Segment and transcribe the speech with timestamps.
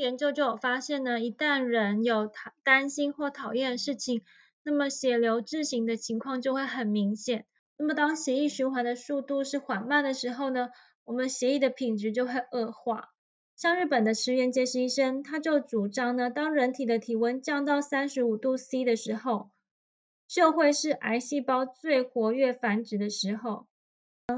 [0.00, 4.22] 研究就有发现呢，一旦人有讨担心或讨厌的事情，
[4.64, 7.46] 那么血流滞行的情况就会很明显。
[7.76, 10.70] 那么当血液循环的速度是缓慢的时候呢，
[11.04, 13.10] 我们血液的品质就会恶化。
[13.56, 19.50] 像日本的石原结实医生，他就主张呢，当人体的体温降到三十五度 C 的时候，
[20.26, 23.66] 就会是癌细胞最活跃繁殖的时候。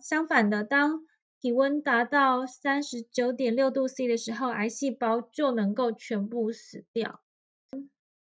[0.00, 1.02] 相反的，当
[1.44, 7.20] 体温达到三十九点六度 C 的时候，癌细胞就能够全部死掉。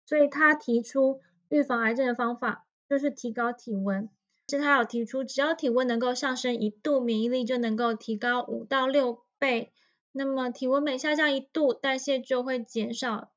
[0.06, 4.08] 所以他提出预防癌症的方法就是提高体温。
[4.48, 9.72] 是他有提出，只要体温能够上升一度，免疫力就能够提高五到六倍。
[10.12, 13.32] 那么体温每下降一度，代谢就会减少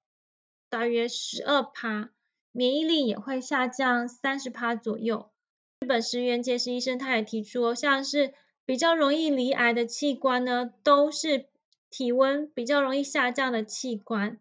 [0.69, 2.11] 大约十二趴，
[2.51, 5.31] 免疫力也会下降三十趴左右。
[5.79, 8.35] 日本石原结实医生他也提出，像是
[8.65, 11.47] 比较容易罹癌的器官呢，都是
[11.89, 14.39] 体温比较容易下降的器官，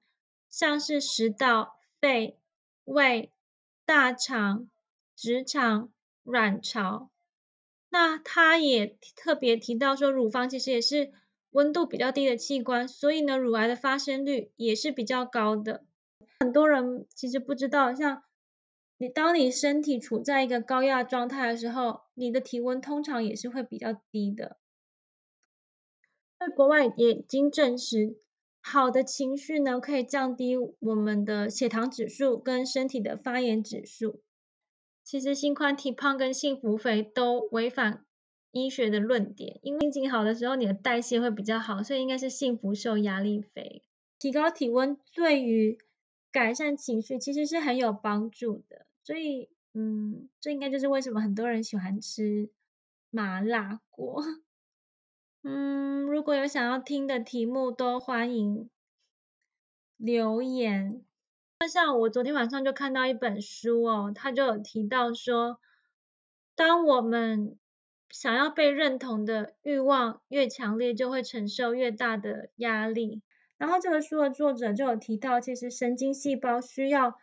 [0.48, 2.38] 像是食道、肺、
[2.84, 3.30] 胃、
[3.84, 4.68] 大肠、
[5.16, 5.90] 直肠、
[6.22, 7.10] 卵巢。
[7.88, 11.12] 那他也特别提到说，乳房其实也是。
[11.54, 15.84] 温度比较低的器官，所以呢，乳癌的发生率也是比较高的。
[16.40, 18.22] 很多人其实不知道，像
[18.96, 24.58] 你当你身体处在一个高压状态的时候，你的体温通常也是会比较低的。
[26.38, 28.16] 在国外也已经证实，
[28.60, 34.22] 好的情绪呢，可以降低我们的血糖指数跟身体的发炎指数。
[35.04, 38.04] 其实心宽体胖跟幸福肥都违反。
[38.54, 43.82] 医学的论点，因为心情好的时候，你的代谢会比较好，所以应该是幸福瘦、压力肥。
[44.18, 45.78] 提高体温对于
[46.30, 52.50] 改善情绪其实是很有帮助的，所以，嗯，这应该就是为什么很多人喜欢吃
[53.10, 54.22] 麻辣锅。
[55.42, 58.70] 嗯，如果有想要听的题目，都欢迎
[59.96, 61.04] 留言。
[61.58, 65.58] 那像我昨天晚上就看到一本书哦，它就有提到说，
[66.54, 67.56] 当我们
[68.10, 73.22] 想要被认同的欲望越强烈，就会承受越大的压力。
[73.58, 77.16] 然后这个书的作者就有提到，其实神经细胞需要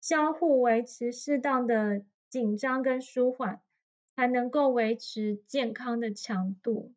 [0.00, 3.60] 相互维持适当的紧张跟舒缓，
[4.16, 6.92] 才能够维持健康的强度。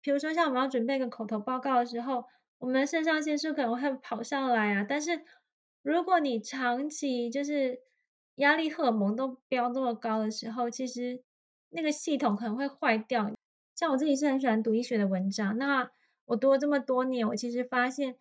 [0.00, 2.26] 比如说像我们要准备个口头报告的时候，
[2.58, 4.86] 我们的肾上腺素可能会跑上来啊。
[4.88, 5.22] 但是
[5.82, 7.80] 如果你长期就是
[8.36, 11.22] 压力荷尔蒙都飙那么高的时候，其实
[11.70, 13.32] 那个系统可能会坏掉。
[13.74, 15.90] 像我自己是很喜欢读医学的文章，那
[16.24, 18.16] 我读了这么多年，我其实发现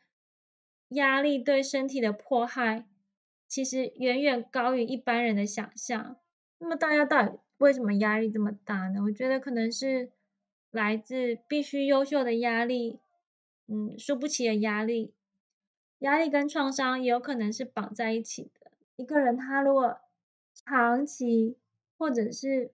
[0.89, 2.85] 压力对身体的迫害，
[3.55, 6.17] 其实远远高于一般人的想象。
[6.57, 9.01] 那么大家到底为什么压力这么大呢？
[9.03, 10.11] 我觉得可能是
[10.71, 12.99] 来自必须优秀的压力，
[13.67, 15.13] 嗯，输不起的压力。
[15.99, 18.71] 压力跟创伤也有可能是绑在一起的。
[18.97, 19.99] 一个人他如果
[20.53, 21.55] 长期
[21.97, 22.73] 或者是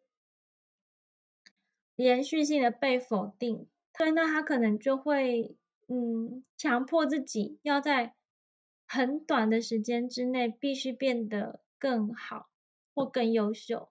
[1.95, 5.55] 连续性的被否定，所以那他可能就会，
[5.87, 8.15] 嗯，强迫自己要在
[8.93, 12.49] 很短的时间之内必须变得更好
[12.93, 13.87] 或更优秀。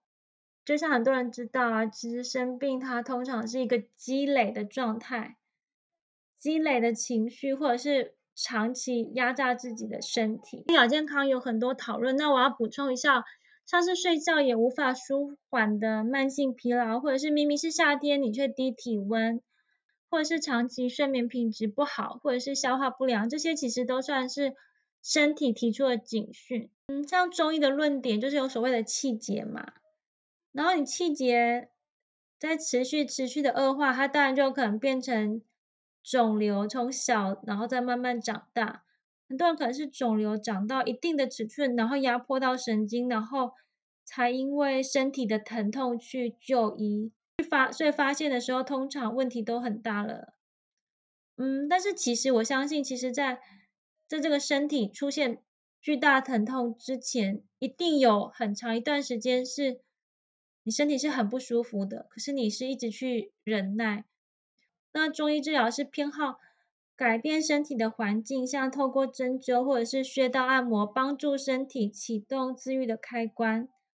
[0.66, 5.38] 就像很多人知道啊，其实生病它通常是一个积累的状态，
[6.38, 10.64] 积累的情绪或者是长期压榨自己的身体。
[10.68, 13.24] 亚健康有很多讨论，那我要补充一下。
[13.64, 19.40] 像是睡觉也无法舒缓的慢性疲劳，或者是明明是夏天你却低体温，
[20.10, 24.56] 或者是长期睡眠品质不好，或者是消化不良，这些其实都算是
[25.02, 26.70] 身体提出了警讯。
[26.88, 29.72] 嗯，像中医的论点就是有所谓的气结嘛，
[30.52, 31.68] 然后你气结
[32.38, 35.42] 在持续持续的恶化，它当然就可能变成
[36.02, 38.84] 肿瘤，从小然后再慢慢长大。
[39.28, 43.52] 很多人可能是肿瘤长到一定的尺寸，然后压迫到神经，然后
[44.04, 47.12] 才因为身体的疼痛去就医，
[47.48, 50.34] 发所以发现的时候，通常问题都很大了。
[51.36, 53.40] 嗯，但是其实我相信，其实在
[54.10, 55.40] 在这个身体出现
[55.80, 59.80] 巨大疼痛之前，一定有很长一段时间是
[60.64, 64.04] 你身体是很不舒服的，可是你是一直去忍耐。
[64.92, 66.40] 那中医治疗是偏好。
[66.96, 73.70] 改变身体的环境，像透过针灸或者是穴道按摩，帮助身体启动自愈的开关。